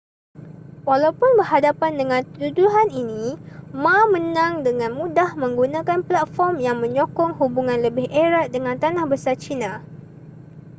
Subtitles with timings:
[0.89, 3.27] walaupun berhadapan dengan tuduhan ini
[3.83, 9.71] ma menang dengan mudah menggunakan platform yang menyokong hubungan lebih erat dengan tanah besar china